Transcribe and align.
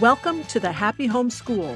Welcome 0.00 0.44
to 0.48 0.60
the 0.60 0.72
Happy 0.72 1.06
Home 1.06 1.30
School, 1.30 1.74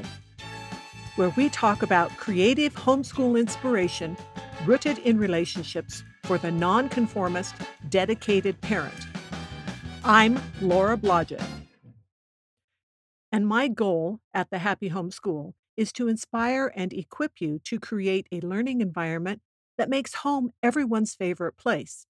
where 1.15 1.29
we 1.29 1.49
talk 1.49 1.81
about 1.81 2.15
creative 2.17 2.71
homeschool 2.75 3.39
inspiration 3.39 4.15
rooted 4.63 4.99
in 4.99 5.17
relationships 5.17 6.03
for 6.25 6.37
the 6.37 6.51
nonconformist, 6.51 7.55
dedicated 7.89 8.61
parent. 8.61 9.07
I'm 10.03 10.39
Laura 10.61 10.97
Blodgett. 10.97 11.43
And 13.31 13.47
my 13.47 13.67
goal 13.67 14.19
at 14.35 14.51
the 14.51 14.59
Happy 14.59 14.89
Home 14.89 15.09
School 15.09 15.55
is 15.75 15.91
to 15.93 16.07
inspire 16.07 16.71
and 16.75 16.93
equip 16.93 17.41
you 17.41 17.57
to 17.63 17.79
create 17.79 18.27
a 18.31 18.39
learning 18.41 18.81
environment 18.81 19.41
that 19.79 19.89
makes 19.89 20.13
home 20.13 20.51
everyone's 20.61 21.15
favorite 21.15 21.57
place. 21.57 22.05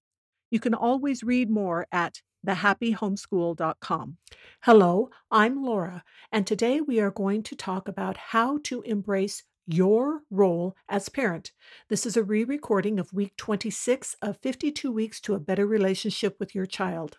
You 0.50 0.60
can 0.60 0.74
always 0.74 1.22
read 1.22 1.48
more 1.48 1.86
at 1.90 2.20
thehappyhomeschool.com. 2.46 4.16
Hello, 4.62 5.10
I'm 5.30 5.62
Laura, 5.62 6.04
and 6.30 6.46
today 6.46 6.80
we 6.80 7.00
are 7.00 7.10
going 7.10 7.42
to 7.44 7.56
talk 7.56 7.88
about 7.88 8.16
how 8.16 8.58
to 8.64 8.82
embrace 8.82 9.42
your 9.66 10.22
role 10.30 10.76
as 10.88 11.08
parent. 11.08 11.52
This 11.88 12.04
is 12.04 12.16
a 12.16 12.24
re 12.24 12.44
recording 12.44 12.98
of 12.98 13.12
week 13.12 13.36
26 13.36 14.16
of 14.20 14.38
52 14.38 14.90
Weeks 14.90 15.20
to 15.20 15.34
a 15.34 15.40
Better 15.40 15.66
Relationship 15.66 16.36
with 16.40 16.54
Your 16.54 16.66
Child. 16.66 17.18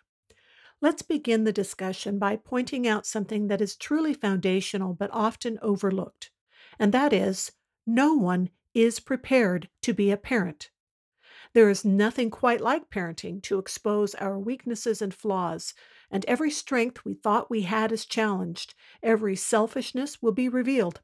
Let's 0.80 1.02
begin 1.02 1.44
the 1.44 1.52
discussion 1.52 2.18
by 2.18 2.36
pointing 2.36 2.86
out 2.86 3.06
something 3.06 3.48
that 3.48 3.62
is 3.62 3.76
truly 3.76 4.12
foundational 4.12 4.92
but 4.92 5.10
often 5.12 5.58
overlooked, 5.62 6.30
and 6.78 6.92
that 6.92 7.12
is 7.12 7.52
no 7.86 8.14
one 8.14 8.50
is 8.74 9.00
prepared 9.00 9.68
to 9.82 9.94
be 9.94 10.10
a 10.10 10.16
parent. 10.16 10.70
There 11.54 11.70
is 11.70 11.84
nothing 11.86 12.30
quite 12.30 12.60
like 12.60 12.90
parenting 12.90 13.42
to 13.44 13.58
expose 13.58 14.14
our 14.16 14.38
weaknesses 14.38 15.00
and 15.00 15.14
flaws, 15.14 15.72
and 16.10 16.24
every 16.26 16.50
strength 16.50 17.04
we 17.04 17.14
thought 17.14 17.48
we 17.50 17.62
had 17.62 17.92
is 17.92 18.04
challenged. 18.04 18.74
Every 19.02 19.36
selfishness 19.36 20.20
will 20.20 20.32
be 20.32 20.48
revealed. 20.50 21.00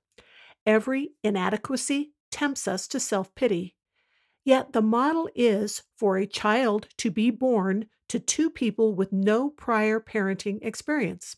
Every 0.67 1.13
inadequacy 1.25 2.13
tempts 2.31 2.69
us 2.69 2.87
to 2.89 3.01
self 3.01 3.35
pity. 3.35 3.77
Yet 4.45 4.73
the 4.73 4.83
model 4.83 5.31
is 5.35 5.83
for 5.97 6.17
a 6.19 6.27
child 6.27 6.89
to 6.99 7.11
be 7.11 7.31
born 7.31 7.89
to 8.09 8.19
two 8.21 8.51
people 8.51 8.95
with 8.95 9.13
no 9.13 9.51
prior 9.51 10.01
parenting 10.01 10.59
experience. 10.63 11.37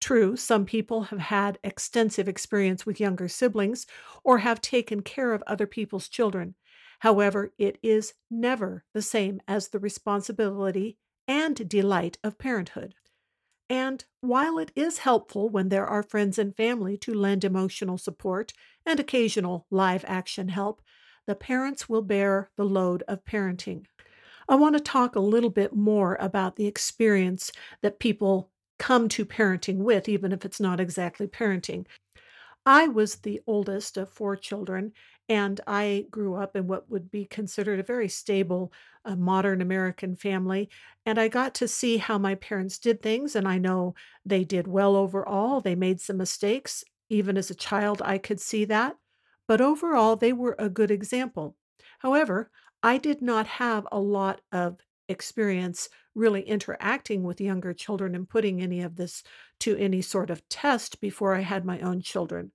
True, 0.00 0.36
some 0.36 0.66
people 0.66 1.04
have 1.04 1.18
had 1.18 1.58
extensive 1.64 2.28
experience 2.28 2.84
with 2.84 3.00
younger 3.00 3.28
siblings 3.28 3.86
or 4.22 4.38
have 4.38 4.60
taken 4.60 5.02
care 5.02 5.32
of 5.32 5.42
other 5.46 5.66
people's 5.66 6.08
children. 6.08 6.54
However, 7.00 7.52
it 7.58 7.78
is 7.82 8.14
never 8.30 8.84
the 8.94 9.02
same 9.02 9.40
as 9.46 9.68
the 9.68 9.78
responsibility 9.78 10.98
and 11.26 11.68
delight 11.68 12.18
of 12.22 12.38
parenthood. 12.38 12.94
And 13.70 14.04
while 14.20 14.58
it 14.58 14.70
is 14.76 14.98
helpful 14.98 15.48
when 15.48 15.70
there 15.70 15.86
are 15.86 16.02
friends 16.02 16.38
and 16.38 16.54
family 16.54 16.98
to 16.98 17.14
lend 17.14 17.44
emotional 17.44 17.98
support 17.98 18.52
and 18.84 19.00
occasional 19.00 19.66
live 19.70 20.04
action 20.06 20.48
help, 20.48 20.82
the 21.26 21.34
parents 21.34 21.88
will 21.88 22.02
bear 22.02 22.50
the 22.56 22.64
load 22.64 23.02
of 23.08 23.24
parenting. 23.24 23.86
I 24.48 24.56
want 24.56 24.76
to 24.76 24.80
talk 24.80 25.16
a 25.16 25.20
little 25.20 25.50
bit 25.50 25.74
more 25.74 26.16
about 26.20 26.56
the 26.56 26.66
experience 26.66 27.50
that 27.80 27.98
people 27.98 28.50
come 28.78 29.08
to 29.08 29.24
parenting 29.24 29.78
with, 29.78 30.08
even 30.08 30.32
if 30.32 30.44
it's 30.44 30.60
not 30.60 30.80
exactly 30.80 31.26
parenting. 31.26 31.86
I 32.66 32.88
was 32.88 33.16
the 33.16 33.40
oldest 33.46 33.96
of 33.96 34.10
four 34.10 34.36
children, 34.36 34.92
and 35.28 35.60
I 35.66 36.06
grew 36.10 36.34
up 36.34 36.54
in 36.56 36.66
what 36.66 36.90
would 36.90 37.10
be 37.10 37.24
considered 37.24 37.80
a 37.80 37.82
very 37.84 38.08
stable, 38.08 38.72
uh, 39.04 39.16
modern 39.16 39.60
American 39.62 40.16
family. 40.16 40.68
And 41.06 41.18
I 41.18 41.28
got 41.28 41.54
to 41.56 41.68
see 41.68 41.96
how 41.98 42.18
my 42.18 42.34
parents 42.34 42.78
did 42.78 43.02
things, 43.02 43.34
and 43.36 43.48
I 43.48 43.58
know 43.58 43.94
they 44.24 44.44
did 44.44 44.66
well 44.66 44.96
overall. 44.96 45.60
They 45.60 45.74
made 45.74 46.00
some 46.00 46.16
mistakes. 46.18 46.84
Even 47.08 47.36
as 47.36 47.50
a 47.50 47.54
child, 47.54 48.02
I 48.04 48.18
could 48.18 48.40
see 48.40 48.64
that. 48.66 48.96
But 49.46 49.60
overall, 49.60 50.16
they 50.16 50.32
were 50.32 50.56
a 50.58 50.68
good 50.68 50.90
example. 50.90 51.56
However, 52.00 52.50
I 52.82 52.98
did 52.98 53.22
not 53.22 53.46
have 53.46 53.86
a 53.90 54.00
lot 54.00 54.42
of 54.52 54.80
experience 55.08 55.88
really 56.14 56.42
interacting 56.42 57.22
with 57.22 57.40
younger 57.40 57.72
children 57.72 58.14
and 58.14 58.28
putting 58.28 58.60
any 58.62 58.82
of 58.82 58.96
this 58.96 59.22
to 59.60 59.76
any 59.76 60.02
sort 60.02 60.30
of 60.30 60.46
test 60.48 61.00
before 61.00 61.34
I 61.34 61.40
had 61.40 61.64
my 61.64 61.80
own 61.80 62.00
children. 62.00 62.52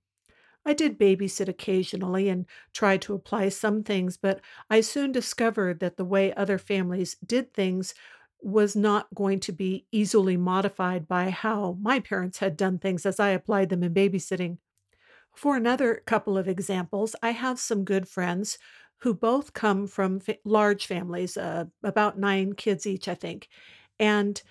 I 0.65 0.73
did 0.73 0.99
babysit 0.99 1.47
occasionally 1.47 2.29
and 2.29 2.45
tried 2.73 3.01
to 3.03 3.13
apply 3.13 3.49
some 3.49 3.83
things, 3.83 4.17
but 4.17 4.41
I 4.69 4.81
soon 4.81 5.11
discovered 5.11 5.79
that 5.79 5.97
the 5.97 6.05
way 6.05 6.33
other 6.33 6.57
families 6.57 7.15
did 7.25 7.53
things 7.53 7.93
was 8.41 8.75
not 8.75 9.13
going 9.13 9.39
to 9.41 9.51
be 9.51 9.85
easily 9.91 10.37
modified 10.37 11.07
by 11.07 11.29
how 11.29 11.73
my 11.81 11.99
parents 11.99 12.39
had 12.39 12.55
done 12.55 12.79
things 12.79 13.05
as 13.05 13.19
I 13.19 13.29
applied 13.29 13.69
them 13.69 13.83
in 13.83 13.93
babysitting. 13.93 14.59
For 15.35 15.55
another 15.55 16.03
couple 16.05 16.37
of 16.37 16.47
examples, 16.47 17.15
I 17.23 17.31
have 17.31 17.59
some 17.59 17.85
good 17.85 18.07
friends 18.07 18.57
who 18.99 19.13
both 19.13 19.53
come 19.53 19.87
from 19.87 20.19
fa- 20.19 20.37
large 20.43 20.85
families, 20.85 21.37
uh, 21.37 21.65
about 21.83 22.19
nine 22.19 22.53
kids 22.53 22.85
each, 22.85 23.07
I 23.07 23.15
think. 23.15 23.47
And 23.99 24.41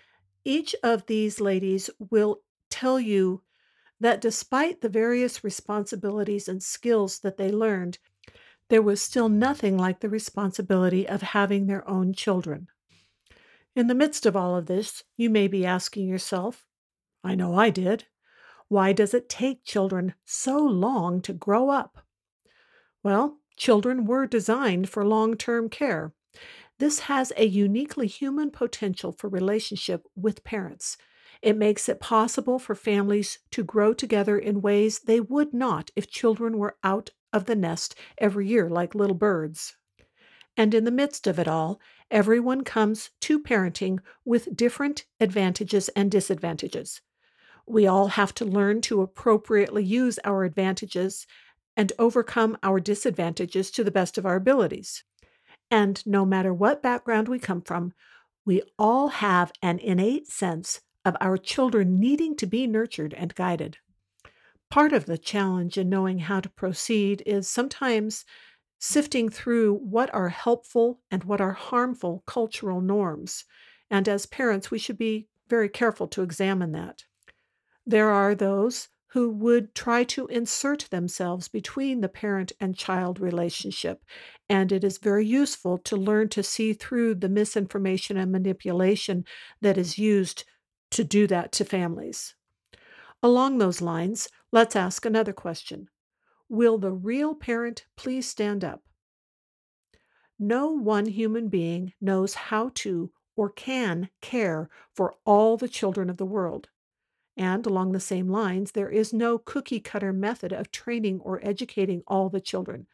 each 0.45 0.75
of 0.83 1.07
these 1.07 1.41
ladies 1.41 1.91
will 1.99 2.43
tell 2.71 3.01
you 3.01 3.43
that 4.01 4.21
despite 4.21 4.81
the 4.81 4.89
various 4.89 5.43
responsibilities 5.43 6.49
and 6.49 6.63
skills 6.63 7.19
that 7.21 7.37
they 7.37 7.51
learned, 7.51 7.99
there 8.69 8.83
was 8.83 9.01
still 9.03 9.29
nothing 9.29 9.77
like 9.77 10.01
the 10.01 10.09
responsibility 10.09 11.09
of 11.09 11.23
having 11.23 11.67
their 11.67 11.89
own 11.89 12.13
children. 12.13 12.69
In 13.75 13.87
the 13.87 13.95
midst 13.95 14.27
of 14.27 14.37
all 14.37 14.57
of 14.57 14.67
this, 14.67 15.05
you 15.17 15.31
may 15.31 15.49
be 15.49 15.65
asking 15.65 16.09
yourself, 16.09 16.67
I 17.25 17.35
know 17.35 17.55
I 17.55 17.71
did, 17.71 18.07
why 18.69 18.93
does 18.93 19.15
it 19.15 19.29
take 19.29 19.65
children 19.65 20.15
so 20.25 20.59
long 20.59 21.23
to 21.23 21.33
grow 21.33 21.71
up? 21.71 22.07
Well, 23.03 23.39
children 23.57 24.05
were 24.05 24.27
designed 24.27 24.89
for 24.89 25.05
long 25.05 25.37
term 25.37 25.69
care. 25.69 26.13
This 26.79 27.01
has 27.01 27.33
a 27.37 27.47
uniquely 27.47 28.07
human 28.07 28.51
potential 28.51 29.13
for 29.13 29.29
relationship 29.29 30.07
with 30.15 30.45
parents. 30.45 30.97
It 31.43 31.57
makes 31.57 31.89
it 31.89 32.01
possible 32.01 32.59
for 32.59 32.75
families 32.75 33.39
to 33.53 33.63
grow 33.63 33.95
together 33.95 34.37
in 34.37 34.61
ways 34.61 35.01
they 35.01 35.21
would 35.21 35.55
not 35.55 35.91
if 35.95 36.11
children 36.11 36.59
were 36.59 36.77
out 36.83 37.11
of 37.33 37.45
the 37.45 37.57
nest 37.57 37.95
every 38.19 38.49
year 38.49 38.69
like 38.69 38.95
little 38.95 39.15
birds. 39.15 39.77
And 40.57 40.75
in 40.75 40.85
the 40.85 40.91
midst 40.91 41.27
of 41.27 41.39
it 41.39 41.47
all, 41.47 41.81
everyone 42.11 42.65
comes 42.65 43.11
to 43.21 43.39
parenting 43.39 44.01
with 44.25 44.57
different 44.57 45.05
advantages 45.21 45.89
and 45.91 46.11
disadvantages. 46.11 47.01
We 47.67 47.87
all 47.87 48.09
have 48.09 48.35
to 48.37 48.45
learn 48.45 48.81
to 48.83 49.03
appropriately 49.03 49.85
use 49.85 50.19
our 50.25 50.43
advantages 50.43 51.27
and 51.77 51.93
overcome 51.99 52.59
our 52.63 52.81
disadvantages 52.81 53.71
to 53.73 53.85
the 53.85 53.93
best 53.93 54.19
of 54.19 54.27
our 54.27 54.37
abilities. 54.37 55.05
And 55.71 56.05
no 56.05 56.25
matter 56.25 56.53
what 56.53 56.83
background 56.83 57.29
we 57.29 57.39
come 57.39 57.63
from, 57.63 57.93
we 58.45 58.63
all 58.79 59.09
have 59.09 59.53
an 59.63 59.79
innate 59.79 60.27
sense 60.27 60.81
of 61.09 61.17
our 61.21 61.39
children 61.39 61.99
needing 61.99 62.37
to 62.37 62.47
be 62.47 62.67
nurtured 62.67 63.15
and 63.15 63.35
guided. 63.35 63.79
Part 64.71 64.93
of 64.93 65.07
the 65.07 65.17
challenge 65.17 65.79
in 65.79 65.89
knowing 65.89 66.19
how 66.19 66.41
to 66.41 66.51
proceed 66.51 67.23
is 67.25 67.49
sometimes 67.49 68.27
sifting 68.79 69.31
through 69.31 69.75
what 69.75 70.13
are 70.15 70.29
helpful 70.29 71.01
and 71.11 71.25
what 71.25 71.41
are 71.41 71.55
harmful 71.55 72.23
cultural 72.27 72.83
norms. 72.83 73.45
And 73.91 74.07
as 74.07 74.27
parents, 74.27 74.71
we 74.71 74.79
should 74.79 74.99
be 74.99 75.29
very 75.49 75.71
careful 75.71 76.07
to 76.09 76.23
examine 76.23 76.73
that. 76.73 77.05
There 77.87 78.11
are 78.11 78.35
those 78.35 78.89
who 79.13 79.31
would 79.31 79.75
try 79.75 80.05
to 80.05 80.27
insert 80.27 80.87
themselves 80.91 81.49
between 81.49 82.03
the 82.03 82.11
parent 82.11 82.53
and 82.61 82.77
child 82.77 83.19
relationship. 83.19 84.05
And 84.51 84.71
it 84.71 84.85
is 84.85 84.99
very 84.99 85.25
useful 85.25 85.79
to 85.79 85.97
learn 85.97 86.29
to 86.29 86.43
see 86.43 86.75
through 86.75 87.15
the 87.15 87.31
misinformation 87.31 88.19
and 88.19 88.31
manipulation 88.31 89.25
that 89.63 89.79
is 89.79 89.97
used 89.97 90.45
to 90.91 91.05
do 91.05 91.27
that 91.27 91.53
to 91.53 91.65
families. 91.65 92.35
Along 93.23 93.59
those 93.59 93.81
lines, 93.81 94.29
let's 94.53 94.77
ask 94.77 95.05
another 95.05 95.33
question 95.33 95.89
Will 96.49 96.79
the 96.79 96.93
real 96.93 97.35
parent 97.35 97.85
please 97.97 98.29
stand 98.29 98.65
up? 98.65 98.83
No 100.39 100.71
one 100.71 101.07
human 101.07 101.49
being 101.49 101.93
knows 102.01 102.35
how 102.35 102.71
to 102.75 103.11
or 103.37 103.51
can 103.51 104.09
care 104.21 104.69
for 104.95 105.15
all 105.25 105.57
the 105.57 105.69
children 105.69 106.09
of 106.09 106.17
the 106.17 106.27
world. 106.27 106.69
And 107.37 107.65
along 107.67 107.93
the 107.93 108.01
same 108.01 108.29
lines, 108.29 108.73
there 108.73 108.91
is 108.91 109.13
no 109.13 109.39
cookie 109.39 109.79
cutter 109.79 110.13
method 110.13 110.53
of 110.53 110.73
training 110.73 111.21
or 111.21 111.41
educating 111.47 112.03
all 112.07 112.29
the 112.29 112.41
children. 112.41 112.87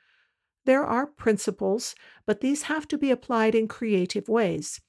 There 0.66 0.84
are 0.84 1.06
principles, 1.06 1.94
but 2.26 2.40
these 2.40 2.62
have 2.62 2.86
to 2.88 2.98
be 2.98 3.10
applied 3.10 3.54
in 3.54 3.68
creative 3.68 4.28
ways. 4.28 4.80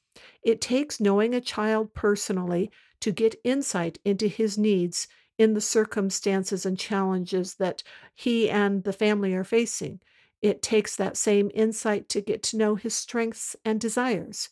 It 0.44 0.62
takes 0.62 1.00
knowing 1.00 1.34
a 1.34 1.42
child 1.42 1.94
personally 1.94 2.72
to 3.06 3.12
get 3.12 3.40
insight 3.44 4.00
into 4.04 4.26
his 4.28 4.58
needs 4.58 5.08
in 5.38 5.54
the 5.54 5.62
circumstances 5.62 6.66
and 6.66 6.80
challenges 6.80 7.54
that 7.54 7.84
he 8.16 8.50
and 8.50 8.84
the 8.84 8.92
family 8.92 9.36
are 9.36 9.44
facing. 9.44 10.00
It 10.42 10.64
takes 10.64 10.96
that 10.96 11.16
same 11.16 11.52
insight 11.54 12.10
to 12.10 12.20
get 12.20 12.42
to 12.42 12.58
know 12.58 12.74
his 12.74 12.96
strengths 12.96 13.56
and 13.64 13.80
desires. 13.80 14.50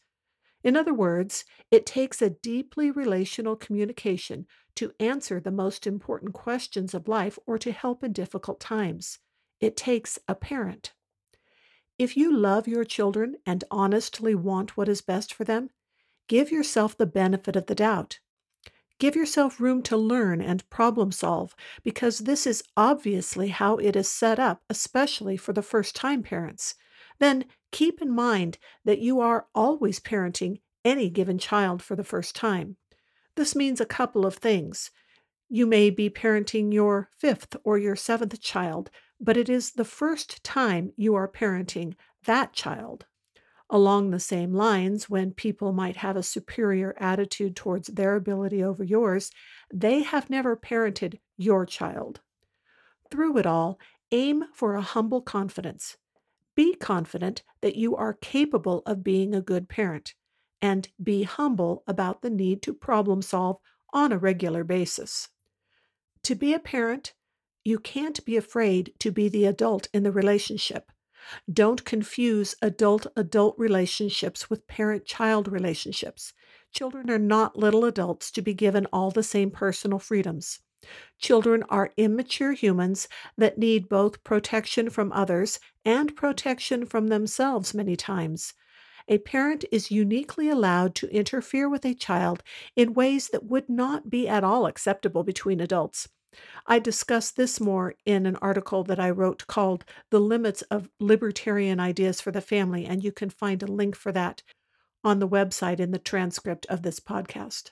In 0.64 0.78
other 0.78 0.94
words, 0.94 1.46
it 1.72 1.88
takes 1.88 2.22
a 2.22 2.30
deeply 2.30 2.92
relational 2.92 3.56
communication 3.56 4.46
to 4.76 4.94
answer 5.00 5.40
the 5.40 5.50
most 5.50 5.88
important 5.88 6.34
questions 6.34 6.94
of 6.94 7.08
life 7.08 7.40
or 7.48 7.58
to 7.58 7.72
help 7.72 8.04
in 8.04 8.14
difficult 8.14 8.60
times. 8.60 9.18
It 9.62 9.76
takes 9.76 10.20
a 10.28 10.36
parent. 10.36 10.94
If 11.98 12.16
you 12.16 12.32
love 12.32 12.68
your 12.68 12.86
children 12.86 13.38
and 13.48 13.64
honestly 13.72 14.36
want 14.36 14.78
what 14.78 14.90
is 14.90 15.02
best 15.02 15.34
for 15.34 15.44
them, 15.44 15.72
give 16.28 16.52
yourself 16.52 16.96
the 16.96 17.08
benefit 17.08 17.56
of 17.56 17.66
the 17.66 17.74
doubt. 17.74 18.20
Give 19.00 19.16
yourself 19.16 19.60
room 19.60 19.82
to 19.84 19.98
learn 19.98 20.42
and 20.42 20.70
problem 20.70 21.12
solve 21.12 21.56
because 21.84 22.20
this 22.20 22.48
is 22.48 22.64
obviously 22.78 23.50
how 23.50 23.78
it 23.78 23.96
is 23.96 24.08
set 24.08 24.40
up, 24.40 24.64
especially 24.70 25.36
for 25.36 25.52
the 25.52 25.62
first 25.62 25.96
time 25.96 26.24
parents. 26.24 26.76
Then 27.20 27.46
keep 27.72 28.02
in 28.02 28.12
mind 28.12 28.58
that 28.86 29.00
you 29.00 29.20
are 29.20 29.48
always 29.54 30.00
parenting 30.00 30.62
any 30.86 31.10
given 31.10 31.38
child 31.38 31.82
for 31.82 31.96
the 31.96 32.04
first 32.04 32.36
time. 32.36 32.78
This 33.36 33.56
means 33.56 33.82
a 33.82 33.86
couple 33.86 34.26
of 34.26 34.36
things. 34.36 34.92
You 35.50 35.66
may 35.66 35.90
be 35.90 36.10
parenting 36.10 36.74
your 36.74 37.10
fifth 37.18 37.56
or 37.64 37.78
your 37.78 37.96
seventh 37.96 38.40
child, 38.42 38.90
but 39.20 39.38
it 39.38 39.50
is 39.50 39.72
the 39.72 39.86
first 39.86 40.44
time 40.44 40.92
you 40.96 41.16
are 41.16 41.28
parenting 41.28 41.96
that 42.26 42.54
child. 42.54 43.06
Along 43.70 44.12
the 44.12 44.20
same 44.20 44.54
lines, 44.54 45.10
when 45.10 45.32
people 45.32 45.74
might 45.74 45.96
have 45.98 46.16
a 46.16 46.24
superior 46.24 46.96
attitude 47.00 47.56
towards 47.56 47.88
their 47.88 48.16
ability 48.16 48.64
over 48.64 48.84
yours, 48.84 49.32
they 49.74 50.04
have 50.04 50.30
never 50.30 50.56
parented 50.56 51.20
your 51.38 51.66
child. 51.66 52.22
Through 53.10 53.38
it 53.38 53.46
all, 53.46 53.80
aim 54.12 54.44
for 54.54 54.76
a 54.76 54.82
humble 54.82 55.22
confidence. 55.22 55.98
Be 56.56 56.76
confident 56.76 57.44
that 57.62 57.76
you 57.76 57.96
are 57.96 58.14
capable 58.14 58.84
of 58.86 59.04
being 59.04 59.34
a 59.34 59.42
good 59.42 59.68
parent, 59.68 60.14
and 60.62 60.88
be 61.02 61.24
humble 61.24 61.84
about 61.88 62.22
the 62.22 62.30
need 62.30 62.62
to 62.64 62.74
problem 62.74 63.22
solve 63.22 63.58
on 63.92 64.12
a 64.12 64.18
regular 64.18 64.64
basis. 64.64 65.30
To 66.24 66.36
be 66.36 66.54
a 66.54 66.60
parent, 66.60 67.14
you 67.64 67.80
can't 67.80 68.24
be 68.26 68.38
afraid 68.38 68.94
to 69.00 69.12
be 69.12 69.30
the 69.30 69.46
adult 69.46 69.88
in 69.94 70.04
the 70.04 70.12
relationship. 70.12 70.92
Don't 71.52 71.86
confuse 71.86 72.56
adult 72.62 73.08
adult 73.16 73.56
relationships 73.58 74.50
with 74.50 74.68
parent 74.68 75.06
child 75.06 75.48
relationships. 75.48 76.34
Children 76.72 77.10
are 77.10 77.20
not 77.20 77.58
little 77.58 77.86
adults 77.86 78.32
to 78.32 78.42
be 78.42 78.54
given 78.54 78.88
all 78.88 79.12
the 79.12 79.24
same 79.24 79.52
personal 79.52 80.00
freedoms. 80.00 80.60
Children 81.20 81.64
are 81.70 81.94
immature 81.96 82.52
humans 82.52 83.08
that 83.38 83.58
need 83.58 83.88
both 83.88 84.24
protection 84.24 84.90
from 84.90 85.12
others 85.14 85.60
and 85.86 86.16
protection 86.16 86.86
from 86.86 87.08
themselves 87.08 87.74
many 87.74 87.96
times. 87.96 88.54
A 89.08 89.18
parent 89.20 89.66
is 89.72 89.92
uniquely 89.92 90.50
allowed 90.50 90.96
to 90.96 91.10
interfere 91.14 91.70
with 91.70 91.86
a 91.86 91.94
child 91.94 92.44
in 92.76 92.94
ways 92.94 93.30
that 93.30 93.46
would 93.46 93.70
not 93.70 94.10
be 94.10 94.28
at 94.28 94.44
all 94.44 94.66
acceptable 94.66 95.24
between 95.24 95.60
adults. 95.60 96.10
I 96.66 96.80
discuss 96.80 97.32
this 97.32 97.60
more 97.60 97.96
in 98.06 98.26
an 98.26 98.36
article 98.38 98.84
that 98.86 99.00
I 99.00 99.10
wrote 99.10 99.48
called 99.48 99.86
The 100.10 100.20
Limits 100.20 100.62
of 100.64 100.90
Libertarian 101.00 101.80
Ideas 101.80 102.22
for 102.22 102.32
the 102.32 102.42
Family, 102.42 102.86
and 102.86 103.04
you 103.04 103.12
can 103.12 103.30
find 103.30 103.62
a 103.62 103.68
link 103.68 103.96
for 103.96 104.12
that 104.12 104.44
on 105.04 105.20
the 105.20 105.28
website 105.28 105.80
in 105.80 105.92
the 105.92 106.00
transcript 106.00 106.66
of 106.68 106.82
this 106.82 107.00
podcast. 107.00 107.72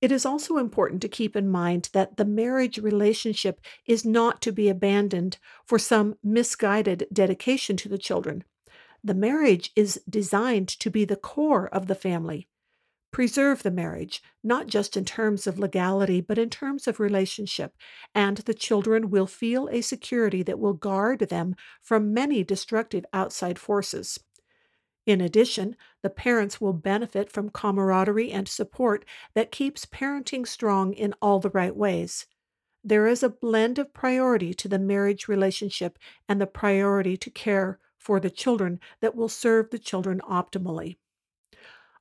It 0.00 0.12
is 0.12 0.26
also 0.26 0.58
important 0.58 1.00
to 1.02 1.08
keep 1.08 1.34
in 1.34 1.48
mind 1.48 1.88
that 1.94 2.16
the 2.16 2.24
marriage 2.24 2.78
relationship 2.78 3.60
is 3.86 4.04
not 4.04 4.42
to 4.42 4.52
be 4.52 4.68
abandoned 4.68 5.38
for 5.66 5.78
some 5.78 6.16
misguided 6.22 7.06
dedication 7.12 7.76
to 7.78 7.88
the 7.88 7.98
children. 7.98 8.44
The 9.02 9.14
marriage 9.14 9.70
is 9.74 10.00
designed 10.08 10.68
to 10.68 10.90
be 10.90 11.04
the 11.04 11.16
core 11.16 11.68
of 11.68 11.86
the 11.86 11.94
family. 11.94 12.48
Preserve 13.14 13.62
the 13.62 13.70
marriage, 13.70 14.20
not 14.42 14.66
just 14.66 14.96
in 14.96 15.04
terms 15.04 15.46
of 15.46 15.56
legality, 15.56 16.20
but 16.20 16.36
in 16.36 16.50
terms 16.50 16.88
of 16.88 16.98
relationship, 16.98 17.72
and 18.12 18.38
the 18.38 18.52
children 18.52 19.08
will 19.08 19.28
feel 19.28 19.68
a 19.68 19.82
security 19.82 20.42
that 20.42 20.58
will 20.58 20.72
guard 20.72 21.20
them 21.20 21.54
from 21.80 22.12
many 22.12 22.42
destructive 22.42 23.06
outside 23.12 23.56
forces. 23.56 24.18
In 25.06 25.20
addition, 25.20 25.76
the 26.02 26.10
parents 26.10 26.60
will 26.60 26.72
benefit 26.72 27.30
from 27.30 27.50
camaraderie 27.50 28.32
and 28.32 28.48
support 28.48 29.04
that 29.36 29.52
keeps 29.52 29.86
parenting 29.86 30.44
strong 30.44 30.92
in 30.92 31.14
all 31.22 31.38
the 31.38 31.50
right 31.50 31.76
ways. 31.76 32.26
There 32.82 33.06
is 33.06 33.22
a 33.22 33.28
blend 33.28 33.78
of 33.78 33.94
priority 33.94 34.52
to 34.54 34.66
the 34.66 34.80
marriage 34.80 35.28
relationship 35.28 36.00
and 36.28 36.40
the 36.40 36.48
priority 36.48 37.16
to 37.18 37.30
care 37.30 37.78
for 37.96 38.18
the 38.18 38.28
children 38.28 38.80
that 39.00 39.14
will 39.14 39.28
serve 39.28 39.70
the 39.70 39.78
children 39.78 40.20
optimally. 40.28 40.96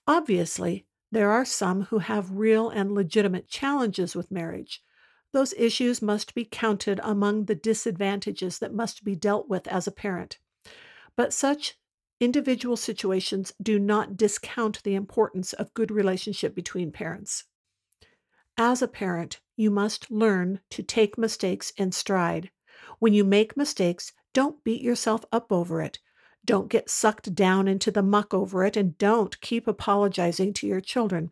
Obviously, 0.07 0.88
there 1.13 1.30
are 1.30 1.45
some 1.45 1.83
who 1.83 2.00
have 2.00 2.31
real 2.31 2.69
and 2.69 2.92
legitimate 2.92 3.48
challenges 3.48 4.15
with 4.15 4.31
marriage. 4.31 4.81
Those 5.31 5.54
issues 5.54 6.01
must 6.01 6.33
be 6.33 6.44
counted 6.44 7.00
among 7.04 7.45
the 7.45 7.54
disadvantages 7.54 8.57
that 8.57 8.74
must 8.74 9.04
be 9.04 9.15
dealt 9.15 9.48
with 9.48 9.68
as 9.68 9.86
a 9.86 9.92
parent. 9.92 10.39
But 11.15 11.31
such 11.31 11.77
individual 12.19 12.75
situations 12.75 13.54
do 13.62 13.77
not 13.77 14.18
discount 14.18 14.81
the 14.81 14.95
importance 14.95 15.54
of 15.54 15.74
good 15.75 15.92
relationship 15.92 16.56
between 16.56 16.92
parents. 16.92 17.44
As 18.57 18.81
a 18.81 18.88
parent, 18.88 19.39
you 19.56 19.69
must 19.69 20.10
learn 20.10 20.62
to 20.71 20.81
take 20.81 21.15
mistakes 21.15 21.71
in 21.77 21.92
stride. 21.92 22.50
When 22.98 23.13
you 23.13 23.24
make 23.24 23.56
mistakes, 23.56 24.13
don't 24.33 24.63
beat 24.63 24.81
yourself 24.81 25.24
up 25.31 25.51
over 25.51 25.80
it. 25.80 26.00
Don't 26.45 26.69
get 26.69 26.90
sucked 26.90 27.34
down 27.34 27.68
into 27.68 27.92
the 27.92 28.04
muck 28.04 28.34
over 28.34 28.66
it, 28.66 28.75
and 28.75 28.98
don't 28.98 29.40
keep 29.42 29.68
apologizing 29.68 30.54
to 30.54 30.68
your 30.68 30.81
children. 30.81 31.31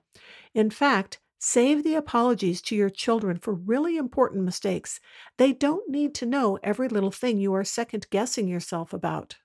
In 0.54 0.70
fact, 0.70 1.20
save 1.40 1.84
the 1.84 1.96
apologies 1.96 2.62
to 2.62 2.76
your 2.76 2.90
children 2.90 3.38
for 3.38 3.54
really 3.54 3.98
important 3.98 4.44
mistakes. 4.44 5.00
They 5.38 5.52
don't 5.54 5.90
need 5.90 6.16
to 6.16 6.26
know 6.26 6.60
every 6.64 6.88
little 6.88 7.12
thing 7.12 7.40
you 7.40 7.54
are 7.54 7.64
second 7.64 8.08
guessing 8.10 8.48
yourself 8.48 8.94
about. 8.94 9.36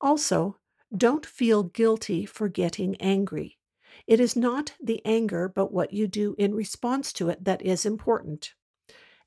Also, 0.00 0.58
don't 0.96 1.26
feel 1.26 1.62
guilty 1.62 2.26
for 2.26 2.48
getting 2.48 2.96
angry. 2.96 3.58
It 4.06 4.20
is 4.20 4.36
not 4.36 4.72
the 4.82 5.00
anger, 5.04 5.48
but 5.48 5.72
what 5.72 5.92
you 5.92 6.06
do 6.06 6.34
in 6.38 6.54
response 6.54 7.12
to 7.14 7.28
it 7.28 7.44
that 7.44 7.62
is 7.62 7.86
important. 7.86 8.54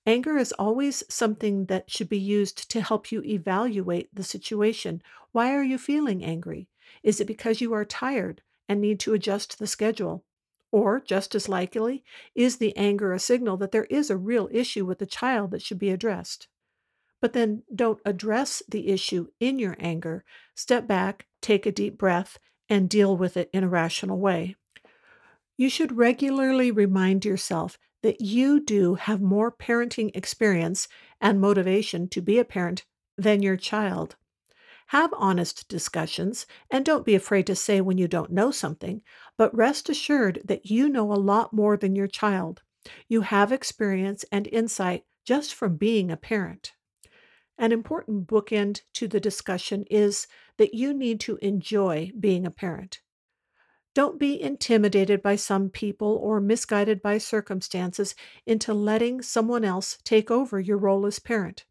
Anger 0.09 0.39
is 0.39 0.51
always 0.53 1.03
something 1.07 1.65
that 1.65 1.91
should 1.91 2.09
be 2.09 2.17
used 2.17 2.67
to 2.71 2.81
help 2.81 3.11
you 3.11 3.21
evaluate 3.21 4.09
the 4.11 4.23
situation. 4.23 5.03
Why 5.33 5.53
are 5.53 5.63
you 5.63 5.77
feeling 5.77 6.25
angry? 6.25 6.67
Is 7.03 7.21
it 7.21 7.27
because 7.27 7.61
you 7.61 7.73
are 7.73 7.85
tired 7.85 8.41
and 8.67 8.81
need 8.81 8.99
to 9.01 9.13
adjust 9.13 9.59
the 9.59 9.67
schedule? 9.67 10.25
Or, 10.71 10.99
just 10.99 11.35
as 11.35 11.47
likely, 11.47 12.03
is 12.33 12.57
the 12.57 12.75
anger 12.75 13.13
a 13.13 13.19
signal 13.19 13.57
that 13.57 13.71
there 13.71 13.85
is 13.85 14.09
a 14.09 14.17
real 14.17 14.49
issue 14.51 14.83
with 14.83 14.97
the 14.97 15.05
child 15.05 15.51
that 15.51 15.61
should 15.61 15.77
be 15.77 15.91
addressed? 15.91 16.47
but 17.21 17.33
then 17.33 17.61
don't 17.75 17.99
address 18.03 18.63
the 18.67 18.87
issue 18.87 19.27
in 19.39 19.59
your 19.59 19.75
anger. 19.79 20.23
Step 20.55 20.87
back, 20.87 21.27
take 21.39 21.67
a 21.67 21.71
deep 21.71 21.99
breath, 21.99 22.39
and 22.67 22.89
deal 22.89 23.15
with 23.15 23.37
it 23.37 23.49
in 23.53 23.63
a 23.63 23.69
rational 23.69 24.17
way. 24.17 24.55
You 25.55 25.69
should 25.69 25.97
regularly 25.97 26.71
remind 26.71 27.25
yourself 27.25 27.77
that 28.01 28.21
you 28.21 28.59
do 28.59 28.95
have 28.95 29.21
more 29.21 29.51
parenting 29.51 30.11
experience 30.15 30.87
and 31.19 31.41
motivation 31.41 32.07
to 32.09 32.21
be 32.21 32.39
a 32.39 32.45
parent 32.45 32.85
than 33.17 33.41
your 33.41 33.57
child. 33.57 34.15
Have 34.87 35.13
honest 35.17 35.67
discussions 35.67 36.47
and 36.71 36.83
don't 36.83 37.05
be 37.05 37.13
afraid 37.13 37.45
to 37.47 37.55
say 37.55 37.79
when 37.81 37.97
you 37.97 38.07
don't 38.07 38.31
know 38.31 38.49
something, 38.49 39.01
but 39.37 39.55
rest 39.55 39.89
assured 39.89 40.41
that 40.45 40.65
you 40.65 40.89
know 40.89 41.11
a 41.11 41.15
lot 41.15 41.53
more 41.53 41.77
than 41.77 41.95
your 41.95 42.07
child. 42.07 42.63
You 43.07 43.21
have 43.21 43.51
experience 43.51 44.25
and 44.31 44.47
insight 44.47 45.03
just 45.25 45.53
from 45.53 45.75
being 45.75 46.09
a 46.09 46.17
parent. 46.17 46.73
An 47.57 47.71
important 47.71 48.25
bookend 48.25 48.81
to 48.93 49.07
the 49.07 49.19
discussion 49.19 49.83
is 49.91 50.27
that 50.57 50.73
you 50.73 50.93
need 50.93 51.19
to 51.19 51.37
enjoy 51.41 52.11
being 52.19 52.45
a 52.45 52.51
parent. 52.51 53.01
Don't 53.99 54.17
be 54.17 54.41
intimidated 54.41 55.21
by 55.21 55.35
some 55.35 55.69
people 55.69 56.17
or 56.23 56.39
misguided 56.39 57.01
by 57.01 57.17
circumstances 57.17 58.15
into 58.45 58.73
letting 58.73 59.21
someone 59.21 59.65
else 59.65 59.97
take 60.05 60.31
over 60.31 60.57
your 60.57 60.77
role 60.77 61.05
as 61.05 61.19
parent. 61.19 61.65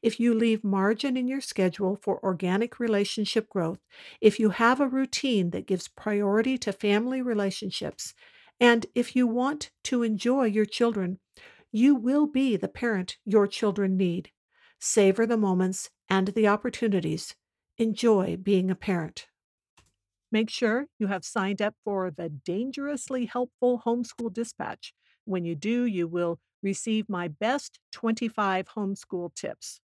If 0.00 0.18
you 0.18 0.32
leave 0.32 0.64
margin 0.64 1.18
in 1.18 1.28
your 1.28 1.42
schedule 1.42 1.98
for 2.00 2.18
organic 2.24 2.80
relationship 2.80 3.50
growth, 3.50 3.78
if 4.22 4.40
you 4.40 4.48
have 4.48 4.80
a 4.80 4.88
routine 4.88 5.50
that 5.50 5.66
gives 5.66 5.86
priority 5.86 6.56
to 6.56 6.72
family 6.72 7.20
relationships, 7.20 8.14
and 8.58 8.86
if 8.94 9.14
you 9.14 9.26
want 9.26 9.70
to 9.84 10.02
enjoy 10.02 10.44
your 10.44 10.64
children, 10.64 11.18
you 11.70 11.94
will 11.94 12.26
be 12.26 12.56
the 12.56 12.68
parent 12.68 13.18
your 13.26 13.46
children 13.46 13.98
need. 13.98 14.30
Savor 14.78 15.26
the 15.26 15.36
moments 15.36 15.90
and 16.08 16.28
the 16.28 16.48
opportunities. 16.48 17.34
Enjoy 17.76 18.38
being 18.42 18.70
a 18.70 18.74
parent. 18.74 19.26
Make 20.36 20.50
sure 20.50 20.88
you 20.98 21.06
have 21.06 21.24
signed 21.24 21.62
up 21.62 21.76
for 21.82 22.10
the 22.10 22.28
Dangerously 22.28 23.24
Helpful 23.24 23.80
Homeschool 23.86 24.34
Dispatch. 24.34 24.92
When 25.24 25.46
you 25.46 25.54
do, 25.54 25.86
you 25.86 26.06
will 26.06 26.40
receive 26.62 27.08
my 27.08 27.26
best 27.26 27.80
25 27.92 28.68
homeschool 28.76 29.34
tips. 29.34 29.80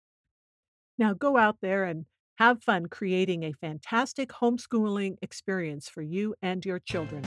Now 0.98 1.12
go 1.12 1.36
out 1.36 1.58
there 1.62 1.84
and 1.84 2.06
Have 2.40 2.64
fun 2.64 2.86
creating 2.86 3.44
a 3.44 3.52
fantastic 3.52 4.30
homeschooling 4.30 5.18
experience 5.22 5.88
for 5.88 6.00
you 6.02 6.34
and 6.40 6.64
your 6.64 6.80
children. 6.80 7.22